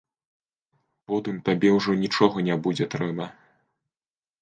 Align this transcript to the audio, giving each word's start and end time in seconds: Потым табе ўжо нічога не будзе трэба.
Потым 1.11 1.35
табе 1.51 1.69
ўжо 1.77 1.91
нічога 2.07 2.37
не 2.51 2.59
будзе 2.67 2.85
трэба. 2.97 3.33